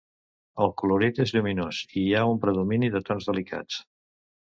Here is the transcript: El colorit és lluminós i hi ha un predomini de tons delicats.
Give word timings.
El 0.65 0.73
colorit 0.81 1.21
és 1.27 1.35
lluminós 1.35 1.83
i 1.83 2.01
hi 2.07 2.09
ha 2.15 2.25
un 2.33 2.43
predomini 2.47 2.93
de 2.99 3.07
tons 3.11 3.33
delicats. 3.33 3.83